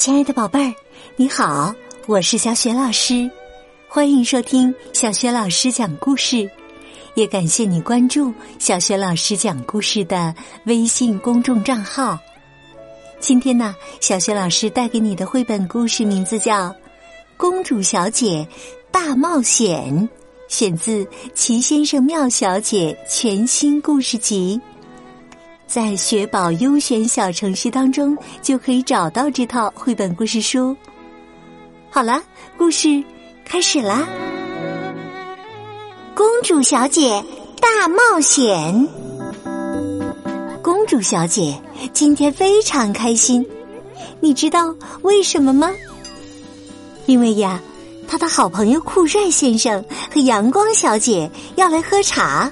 [0.00, 0.74] 亲爱的宝贝儿，
[1.14, 1.74] 你好，
[2.06, 3.30] 我是小雪老师，
[3.86, 6.50] 欢迎收听小雪老师讲故事，
[7.16, 10.34] 也感谢你关注小雪老师讲故事的
[10.64, 12.18] 微信公众账号。
[13.18, 16.70] 今天呢，小雪老师带给你的绘本故事名字叫
[17.36, 18.48] 《公主小姐
[18.90, 19.92] 大冒险》，
[20.48, 21.04] 选自
[21.34, 24.58] 《奇先生妙小姐》全新故事集。
[25.70, 30.76] 在雪宝优选小程序当中，就可以找到这套绘本故事书。
[31.88, 32.20] 好了，
[32.58, 33.00] 故事
[33.44, 34.04] 开始啦！
[36.12, 37.24] 公主小姐
[37.60, 38.88] 大冒险。
[40.60, 41.56] 公主小姐
[41.92, 43.46] 今天非常开心，
[44.18, 45.70] 你知道为什么吗？
[47.06, 47.60] 因为呀，
[48.08, 52.50] 她的好朋友酷帅先生和阳光小姐要来喝茶。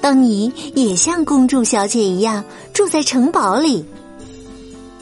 [0.00, 3.84] 当你也像公主小姐一样住在城堡里，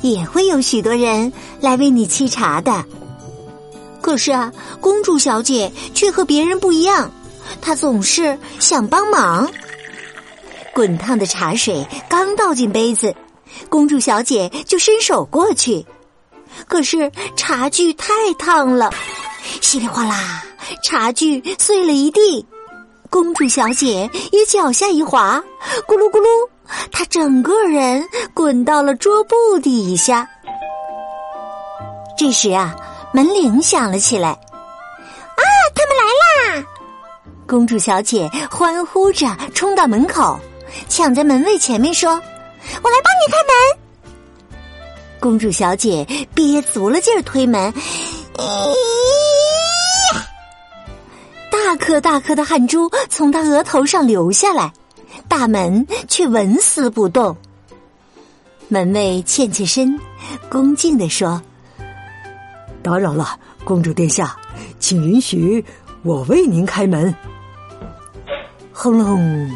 [0.03, 2.85] 也会有许多人来为你沏茶的。
[4.01, 7.11] 可是啊，公主小姐却和别人不一样，
[7.61, 9.49] 她总是想帮忙。
[10.75, 13.15] 滚烫的茶水刚倒进杯子，
[13.69, 15.85] 公主小姐就伸手过去，
[16.67, 18.91] 可是茶具太烫了，
[19.61, 20.45] 稀里哗啦，
[20.83, 22.47] 茶具碎了一地。
[23.11, 25.43] 公主小姐也脚下一滑，
[25.87, 26.27] 咕噜咕噜，
[26.93, 30.29] 她整个人滚到了桌布底下。
[32.17, 32.77] 这时啊，
[33.13, 34.29] 门铃响了起来。
[34.31, 35.43] 啊，
[35.75, 36.03] 他们来
[36.59, 36.65] 啦！
[37.47, 40.39] 公主小姐欢呼着冲到门口，
[40.89, 42.11] 抢在门卫前面说
[42.83, 43.79] ：“我来帮你开门。”
[45.21, 47.73] 公主小姐憋足了劲儿推门。
[51.67, 54.73] 大颗大颗的汗珠从他额头上流下来，
[55.29, 57.37] 大门却纹丝不动。
[58.69, 59.99] 门卫欠欠身，
[60.49, 61.43] 恭敬地说
[62.83, 64.35] ：“打扰了，公主殿下，
[64.79, 65.63] 请允许
[66.03, 67.15] 我为您开门。”
[68.73, 69.51] 轰隆，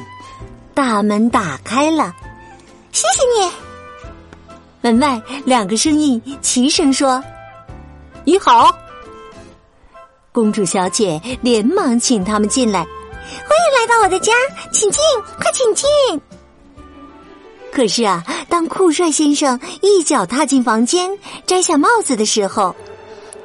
[0.74, 2.14] 大门打开了，
[2.90, 3.50] 谢谢你。
[4.82, 7.22] 门外两个声音齐声说
[8.24, 8.70] ：“你好。”
[10.32, 14.32] 公主小姐连忙请他们进来，欢迎来到我的家，
[14.72, 15.02] 请进，
[15.38, 15.86] 快请进。
[17.70, 21.10] 可是啊，当酷帅先生一脚踏进房间，
[21.46, 22.74] 摘下帽子的时候，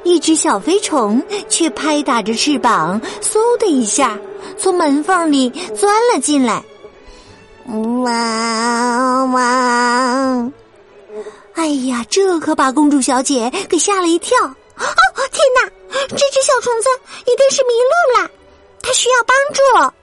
[0.02, 4.18] 一只小飞虫却拍打着翅膀，嗖的一下
[4.56, 6.64] 从门缝里钻了进来。
[7.66, 10.52] 汪汪！
[11.52, 14.34] 哎呀，这可把公主小姐给吓了一跳。
[14.42, 14.54] 哦，
[15.30, 15.70] 天哪！
[15.90, 16.88] 这只小虫子
[17.22, 18.30] 一定是迷路了，
[18.82, 19.94] 它需要帮助。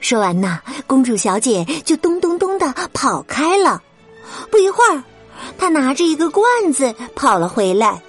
[0.00, 3.82] 说完呐，公主小姐就咚咚咚的跑开了。
[4.50, 5.02] 不一会儿，
[5.58, 8.02] 她拿着一个罐子跑了回来。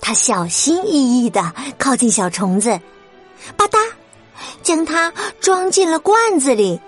[0.00, 2.70] 她小心翼翼的靠近小虫子，
[3.56, 3.78] 吧嗒，
[4.62, 6.80] 将它装进了罐子里。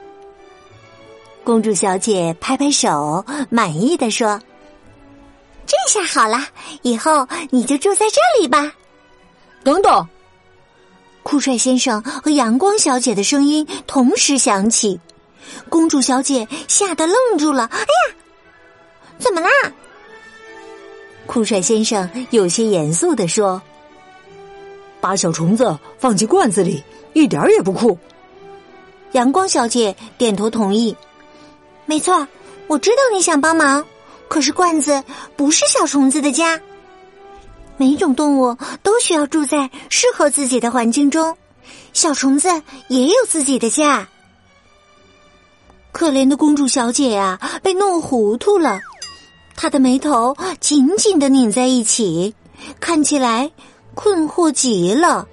[1.43, 4.41] 公主小姐拍拍手，满意的说。
[5.67, 6.47] 这下好了，
[6.83, 8.73] 以后你就住在这里吧。
[9.63, 10.07] 等等，
[11.23, 15.01] 酷帅先生和阳光小姐的声音同时响起，
[15.69, 17.69] 公主小姐吓得愣住了。
[17.73, 18.15] 哎呀，
[19.19, 19.49] 怎么啦？
[21.27, 23.61] 酷帅先生有些严肃的说
[25.01, 27.99] ：“把小虫子放进罐子里，一点也不酷。”
[29.13, 30.95] 阳光小姐点头同意
[31.87, 32.29] ：“没错，
[32.67, 33.83] 我知道你想帮忙。”
[34.29, 35.03] 可是罐子
[35.37, 36.61] 不是小虫子的家。
[37.77, 41.37] 每种动物都需要住在适合自己的环境中，
[41.93, 42.49] 小虫子
[42.89, 44.07] 也有自己的家。
[45.91, 48.81] 可怜的公主小姐呀，被弄糊涂了，
[49.57, 52.35] 她的眉头紧紧的拧在一起，
[52.81, 53.51] 看起来
[53.95, 55.27] 困惑极了。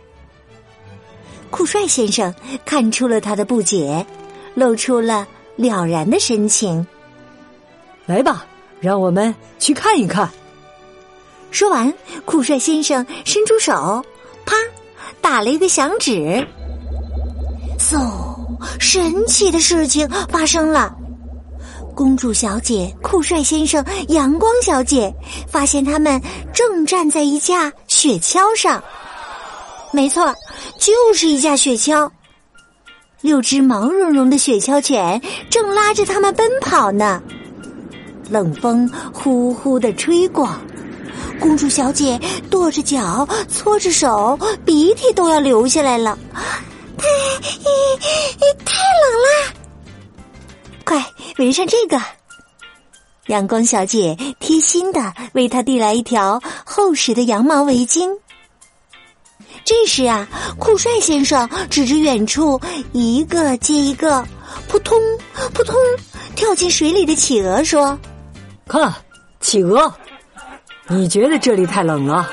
[1.50, 2.34] 酷帅先生
[2.66, 4.06] 看出了他的不解，
[4.56, 5.28] 露出了
[5.58, 6.86] 了然的神情。
[8.06, 8.46] 来吧。
[8.82, 10.30] 让我们去看一看。
[11.52, 11.94] 说完，
[12.26, 14.04] 酷帅先生伸出手，
[14.46, 14.56] 啪，
[15.22, 16.46] 打了一个响指。
[17.78, 18.36] 嗖，
[18.80, 20.94] 神奇的事情发生了。
[21.94, 25.14] 公主小姐、酷帅先生、阳光小姐
[25.48, 26.20] 发现他们
[26.54, 28.82] 正站在一架雪橇上。
[29.92, 30.34] 没错，
[30.80, 32.10] 就是一架雪橇。
[33.20, 37.22] 六只毛茸茸的雪橇犬正拉着他们奔跑呢。
[38.32, 40.50] 冷风呼呼的吹过，
[41.38, 42.18] 公主小姐
[42.50, 46.18] 跺着脚，搓着手，鼻涕都要流下来了。
[46.98, 47.06] 太，
[48.64, 49.54] 太冷啦！
[50.86, 51.06] 快
[51.40, 52.02] 围上这个！
[53.28, 58.10] 阳光小姐贴心的为他递来一条厚实的羊毛围巾。
[59.66, 60.26] 这时啊，
[60.58, 62.60] 酷帅先生指着远处
[62.94, 64.26] 一个接一个
[64.70, 64.98] 扑通
[65.54, 65.76] 扑通
[66.34, 67.98] 跳进水里的企鹅说
[68.68, 68.94] ：“看，
[69.40, 69.94] 企鹅，
[70.88, 72.30] 你觉得这里太冷了，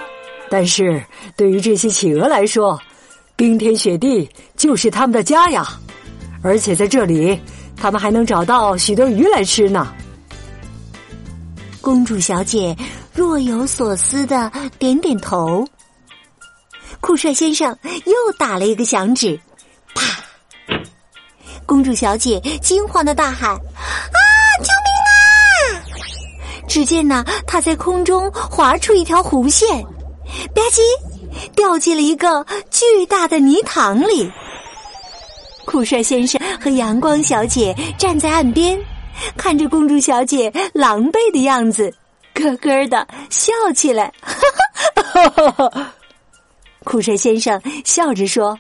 [0.49, 1.05] 但是
[1.37, 2.81] 对于这些企鹅来说，
[3.35, 5.67] 冰天雪地就是他们的家呀。
[6.43, 7.41] 而且在这里，
[7.77, 9.93] 他们还能找到许多鱼来吃呢。”
[11.81, 12.77] 公主小姐
[13.15, 15.67] 若有所思的点点头。
[17.01, 19.39] 酷帅先生又打了一个响指，
[19.95, 20.03] 啪！
[21.65, 24.19] 公主小姐惊慌的大喊：“啊，！”
[26.69, 29.83] 只见呢，他在空中划出一条弧线，
[30.55, 30.81] 吧唧，
[31.57, 34.31] 掉进了一个巨大的泥塘里。
[35.65, 38.79] 酷帅先生和阳光小姐站在岸边，
[39.37, 41.93] 看着公主小姐狼狈的样子，
[42.35, 44.13] 咯咯的笑起来。
[46.85, 48.59] 酷帅先生笑着说：“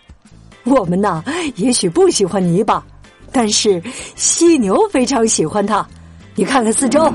[0.65, 1.23] 我们呐，
[1.57, 2.85] 也许不喜欢泥巴，
[3.31, 3.83] 但是
[4.17, 5.87] 犀牛非常喜欢它。
[6.35, 7.11] 你看看四周。”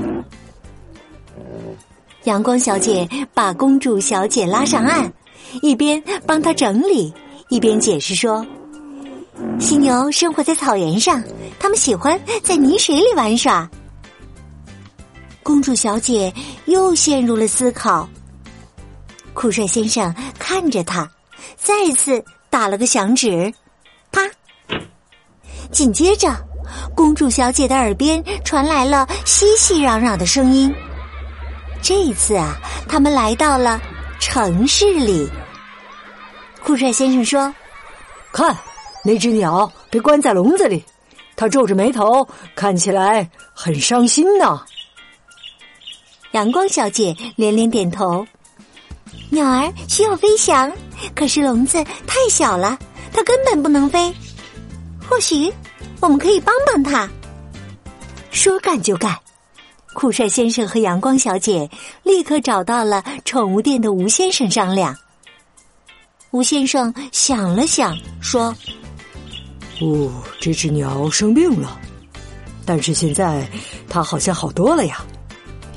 [2.24, 5.12] 阳光小姐把公主小姐拉上岸，
[5.60, 7.12] 一边帮她整理，
[7.48, 8.44] 一边解释说
[9.60, 11.22] ：“犀牛生活在草原上，
[11.58, 13.68] 它们喜欢在泥水里玩耍。”
[15.42, 16.32] 公主小姐
[16.64, 18.08] 又陷入了思考。
[19.34, 21.10] 酷帅先生看着他，
[21.58, 23.52] 再次打了个响指，
[24.10, 24.22] 啪！
[25.70, 26.34] 紧接着，
[26.94, 30.74] 公主小姐的耳边传来了熙熙攘攘的声音。
[31.84, 32.56] 这一次啊，
[32.88, 33.78] 他们来到了
[34.18, 35.28] 城市里。
[36.62, 37.54] 酷帅先生说
[38.32, 38.56] ：“看，
[39.04, 40.82] 那只鸟被关在笼子里，
[41.36, 44.62] 它皱着眉头，看起来很伤心呢。”
[46.32, 48.26] 阳光小姐连连点头。
[49.28, 50.72] 鸟儿需要飞翔，
[51.14, 52.78] 可是笼子太小了，
[53.12, 54.10] 它根本不能飞。
[55.06, 55.52] 或许
[56.00, 57.06] 我们可以帮帮它。
[58.30, 59.14] 说干就干，
[59.94, 61.70] 酷帅先生和阳光小姐
[62.02, 64.94] 立刻找到了宠物店的吴先生商量。
[66.32, 68.54] 吴先生想了想，说
[69.80, 71.80] ：“哦，这只鸟生病了，
[72.66, 73.48] 但是现在
[73.88, 75.02] 它好像好多了呀，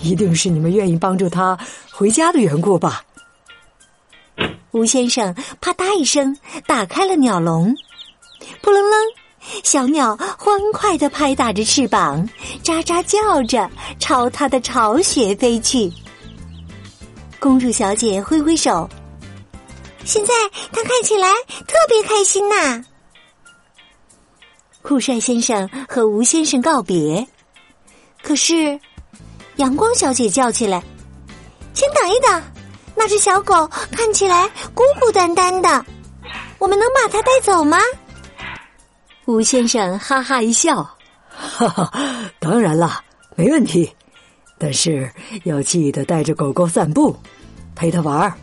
[0.02, 1.58] 一定是你们愿意帮助它
[1.92, 3.04] 回家的缘故吧。”
[4.72, 6.36] 吴先生啪嗒一声
[6.66, 7.76] 打开了鸟笼，
[8.62, 9.00] 扑棱棱，
[9.64, 12.28] 小鸟欢快的拍打着翅膀，
[12.64, 15.92] 喳喳叫着朝它的巢穴飞去。
[17.40, 18.90] 公主小姐挥挥手，
[20.04, 20.34] 现在
[20.72, 21.32] 他看起来
[21.68, 22.84] 特别开心呐。
[24.82, 27.28] 酷帅先生和吴先生告别，
[28.24, 28.80] 可是
[29.58, 30.82] 阳光小姐叫起来
[31.74, 32.44] ：“请等一等。”
[32.96, 35.86] 那只小狗看起来孤孤单单的，
[36.58, 37.78] 我们能把它带走吗？
[39.28, 40.82] 吴先生哈哈一笑，
[41.30, 41.92] 哈哈，
[42.40, 43.04] 当然了，
[43.36, 43.94] 没问题。
[44.58, 45.12] 但是
[45.44, 47.14] 要记得带着狗狗散步，
[47.76, 48.34] 陪它玩，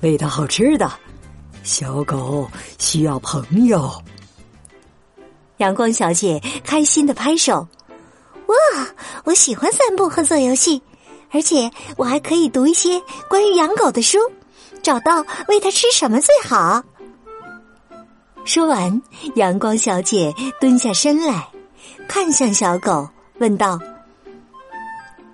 [0.00, 0.90] 喂它好吃的。
[1.62, 3.92] 小狗需要朋友。
[5.58, 7.68] 阳光小姐开心的拍手，
[8.46, 8.56] 哇，
[9.24, 10.80] 我喜欢散步和做游戏。
[11.32, 14.18] 而且我还可以读一些关于养狗的书，
[14.82, 16.82] 找到喂它吃什么最好。
[18.44, 19.00] 说完，
[19.36, 21.46] 阳光小姐蹲下身来，
[22.08, 23.78] 看向小狗，问道：“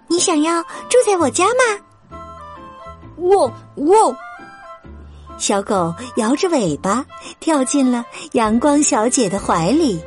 [0.08, 2.18] 你想要住在我家吗？”
[3.16, 4.16] 喔喔，
[5.38, 7.04] 小狗摇着尾巴
[7.40, 9.98] 跳进了阳光小姐的怀里。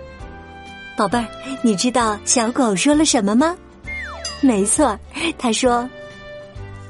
[0.95, 1.25] 宝贝儿，
[1.63, 3.55] 你知道小狗说了什么吗？
[4.41, 4.97] 没错，
[5.37, 5.89] 他说：“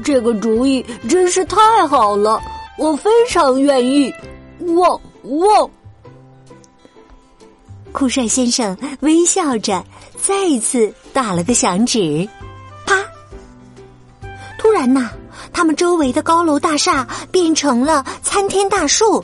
[0.03, 2.41] 这个主意真是太好了，
[2.77, 4.13] 我非常愿意。”
[4.75, 5.69] 汪汪！
[7.91, 9.84] 酷帅先生微笑着，
[10.22, 12.27] 再一次打了个响指，
[12.86, 12.96] 啪！
[14.58, 15.10] 突然呐，
[15.51, 19.24] 他们周围的高楼大厦变成了参天大树。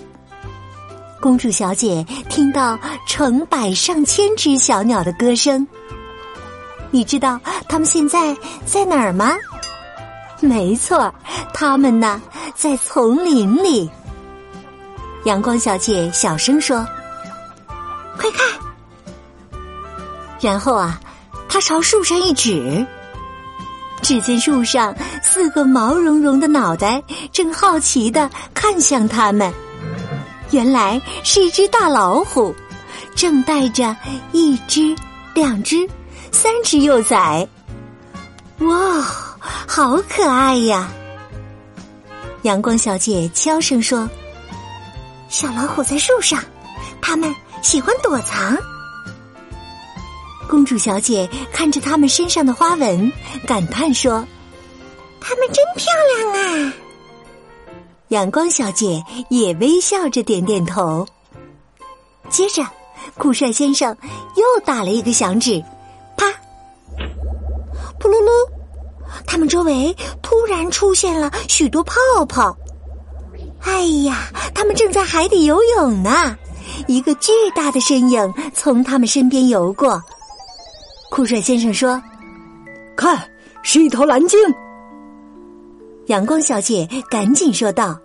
[1.22, 5.66] 公主小姐听到成百上千只小鸟的歌声。
[6.92, 9.34] 你知道他们现在在哪儿吗？
[10.40, 11.14] 没错，
[11.54, 12.22] 他们呢
[12.54, 13.90] 在丛林里。
[15.24, 16.86] 阳光小姐小声说
[18.18, 18.48] ：“快看！”
[20.46, 21.02] 然后啊，
[21.50, 22.86] 他朝树上一指，
[24.04, 29.52] 只见树上四个毛茸茸的脑袋正好奇的看向他们。
[30.52, 32.54] 原来是一只大老虎，
[33.16, 33.98] 正带着
[34.34, 34.96] 一只、
[35.34, 35.90] 两只。
[36.32, 37.48] 三只幼崽，
[38.60, 39.02] 哇，
[39.66, 40.92] 好可爱呀！
[42.44, 44.08] 阳光小姐悄声说
[45.28, 46.44] ：“小老虎在树上，
[47.02, 47.34] 它们
[47.64, 48.56] 喜欢躲藏。”
[50.48, 53.12] 公主小姐看着他们身上的花纹，
[53.46, 54.26] 感叹说
[55.20, 55.86] ：“它们真漂
[56.18, 56.74] 亮啊！”
[58.10, 61.06] 阳光小姐也微笑着点点头。
[62.30, 62.64] 接着，
[63.18, 63.96] 酷帅先生
[64.36, 65.64] 又打了一个响指，
[66.16, 66.26] 啪，
[68.00, 68.30] 噗噜噜，
[69.26, 71.96] 他们周围突然出现了许多泡
[72.28, 72.56] 泡。
[73.62, 76.38] 哎呀，他们正在海底游泳呢！
[76.88, 80.02] 一个巨大的身影从他们身边游过。
[81.16, 82.04] 酷帅先生说
[82.94, 83.18] ：“看，
[83.64, 84.38] 是一头蓝鲸。”
[86.08, 87.98] 阳光小姐赶紧说道：“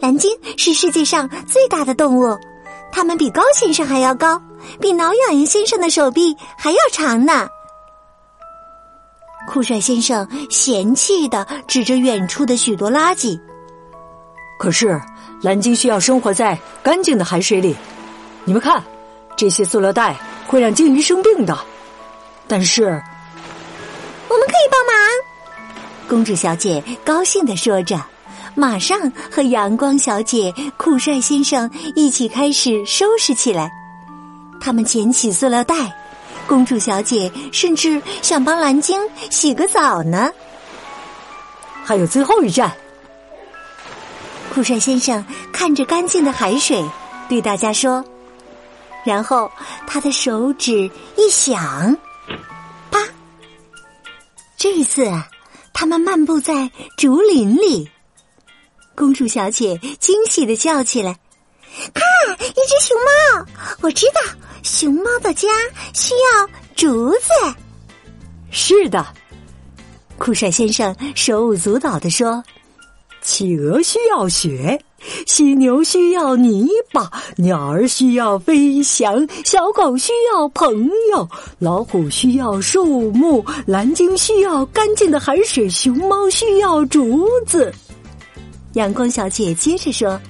[0.00, 2.34] 蓝鲸是世界上最大的动物，
[2.90, 4.40] 它们比高先生还要高，
[4.80, 7.46] 比挠痒痒先生的手臂还要长呢。”
[9.46, 13.38] 酷帅先生嫌弃的指着远处的许多垃圾。
[14.58, 14.98] 可是，
[15.42, 17.76] 蓝鲸需要生活在干净的海水里。
[18.46, 18.82] 你们看，
[19.36, 21.54] 这些塑料袋会让鲸鱼生病的。
[22.48, 22.84] 但是，
[24.28, 24.96] 我们可以帮忙。
[26.08, 28.00] 公主小姐高兴的说着，
[28.54, 33.70] 马上和阳光小姐、酷帅先生一起开始收拾起来。
[34.60, 35.74] 他们捡起塑料袋，
[36.46, 39.00] 公主小姐甚至想帮蓝鲸
[39.30, 40.30] 洗个澡呢。
[41.84, 42.72] 还有最后一站，
[44.54, 46.84] 酷帅先生看着干净的海水，
[47.28, 48.04] 对大家说，
[49.04, 49.50] 然后
[49.86, 51.96] 他的手指一响，
[54.96, 55.28] 次啊。
[55.74, 57.86] 他们漫步在竹林里，
[58.94, 61.14] 公主小姐惊喜的叫起来
[61.92, 62.02] ：“看，
[62.40, 63.46] 一只熊猫！
[63.82, 64.22] 我知道，
[64.62, 65.48] 熊猫的家
[65.92, 67.28] 需要竹子。”
[68.50, 69.06] 是的，
[70.16, 72.42] 酷帅先生手舞足蹈的说
[73.20, 74.82] ：“企鹅需要雪。”
[75.26, 87.72] 犀牛需要泥巴，鸟儿需要飞翔，小狗需要朋友，老虎需要树木，蓝鲸需要干净的海水，熊猫需要竹子。
[88.74, 90.20] 阳光小姐接着说：“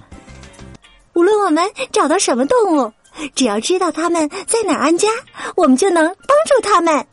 [1.15, 2.93] 无论我们找到什么动物，
[3.35, 5.09] 只要知道它们在哪安家，
[5.57, 7.07] 我们就能帮助它们。”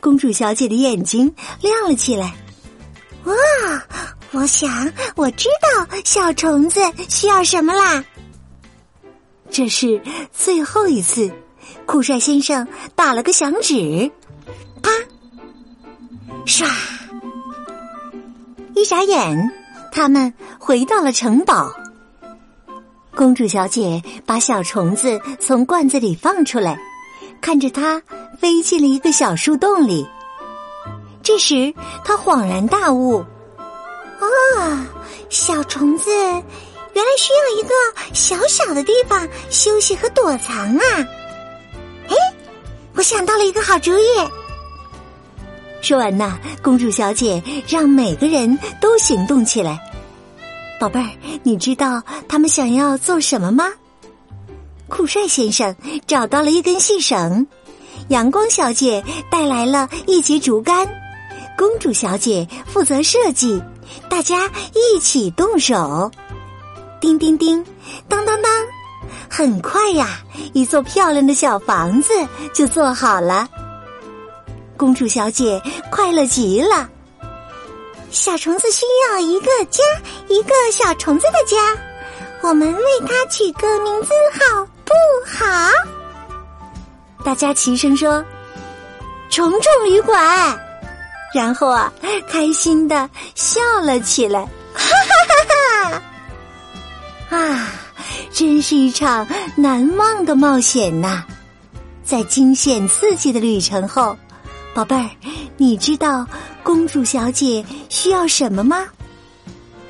[0.00, 2.34] 公主小姐的眼睛亮了起来，
[3.24, 3.34] 哇！
[4.32, 4.70] 我想，
[5.16, 8.04] 我知道小虫子需要什么啦。
[9.50, 10.00] 这是
[10.32, 11.30] 最后一次，
[11.84, 14.08] 酷帅先生打了个响指，
[14.80, 14.90] 啪，
[16.46, 16.64] 唰，
[18.76, 19.50] 一眨眼，
[19.90, 21.74] 他们回到了城堡。
[23.12, 26.78] 公主小姐把小虫子从罐子里放出来，
[27.40, 28.00] 看着它
[28.38, 30.06] 飞进了一个小树洞里。
[31.20, 33.24] 这时，她恍然大悟。
[34.58, 34.86] 啊，
[35.28, 37.74] 小虫子原来需要一个
[38.12, 40.84] 小小的地方休息和躲藏啊！
[42.08, 42.16] 哎，
[42.94, 44.04] 我想到了一个好主意。
[45.80, 49.78] 说完呐，公主小姐让每个人都行动起来。
[50.78, 51.08] 宝贝儿，
[51.42, 53.64] 你知道他们想要做什么吗？
[54.88, 55.74] 酷帅先生
[56.06, 57.46] 找到了一根细绳，
[58.08, 60.88] 阳光小姐带来了一节竹竿，
[61.56, 63.62] 公主小姐负责设计。
[64.08, 66.10] 大家一起动手，
[67.00, 67.64] 叮叮叮，
[68.08, 68.52] 当当当，
[69.28, 70.20] 很快呀，
[70.52, 72.12] 一座漂亮的小房子
[72.52, 73.48] 就做好了。
[74.76, 76.88] 公主小姐快乐极了。
[78.10, 79.82] 小虫子需要一个家，
[80.28, 81.76] 一个小虫子的家，
[82.42, 84.92] 我们为它取个名字好不
[85.26, 85.46] 好？
[87.24, 88.24] 大家齐声说
[89.30, 90.58] ：“虫虫旅馆。”
[91.32, 91.92] 然后啊，
[92.28, 94.40] 开心的笑了起来，
[94.74, 96.00] 哈哈哈
[97.30, 97.36] 哈！
[97.36, 97.68] 啊，
[98.32, 101.22] 真是一场难忘的冒险呐！
[102.04, 104.16] 在惊险刺激的旅程后，
[104.74, 105.08] 宝贝儿，
[105.56, 106.26] 你知道
[106.62, 108.84] 公主小姐需要什么吗？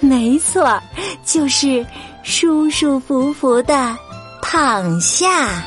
[0.01, 0.79] 没错，
[1.25, 1.85] 就是
[2.23, 3.97] 舒舒服服的
[4.43, 5.63] 躺下。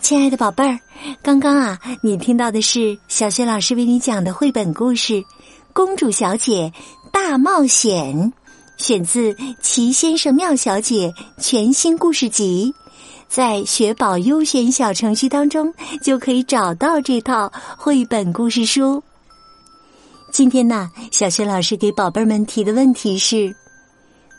[0.00, 0.78] 亲爱的宝贝儿，
[1.22, 5.14] 刚刚啊，你听到的是小学老师为你讲的绘本故事
[5.72, 6.72] 《公主小姐
[7.12, 8.14] 大冒险》，
[8.78, 11.12] 选自《齐先生妙小姐》
[11.42, 12.72] 全新故事集，
[13.28, 19.02] 在学宝优选小程序当中就可以找到这套绘本故事书。
[20.32, 23.54] 今天呢，小学老师给宝贝们提的问题是。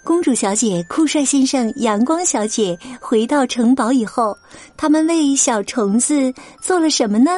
[0.09, 4.35] 公主小姐、酷帅先生、阳光小姐回到城堡以后，
[4.75, 7.29] 他们为小虫子做了什么呢？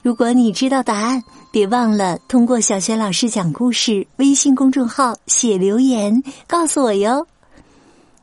[0.00, 7.26] 如果你知道答案，别忘了通过小学老师讲故事微信公众号写留言告诉我哟。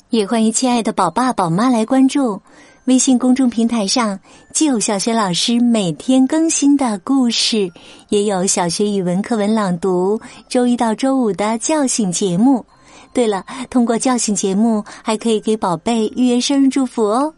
[0.10, 2.42] 也欢迎亲爱的宝爸宝妈来关注
[2.86, 4.20] 微信公众平台上，
[4.52, 7.72] 既有小学老师每天更新的故事，
[8.10, 12.66] 也有小学语文课文朗读，周一到周五的叫醒节目。
[13.14, 17.34] 对了，通过叫醒节目还可以给宝贝预约生日祝福哦，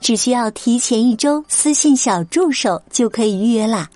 [0.00, 3.88] 只需要提前一周私信小助手就可以预约啦。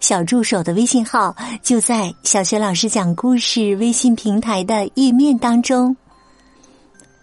[0.00, 5.96] 小助手的微信号就在小学老师讲故事微信平台的页面当中。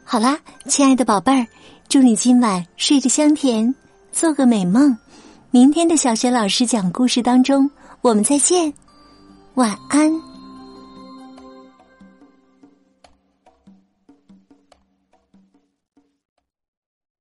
[0.04, 0.38] 好啦，
[0.68, 1.48] 亲爱的宝贝儿，
[1.88, 3.74] 祝你今晚睡得香甜，
[4.12, 4.98] 做个美梦。
[5.52, 7.70] 明天的小学老师讲故事当中，
[8.02, 8.74] 我们再见，
[9.54, 10.35] 晚安。